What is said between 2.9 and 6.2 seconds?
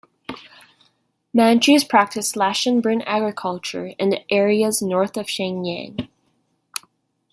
agriculture in the areas north of Shenyang.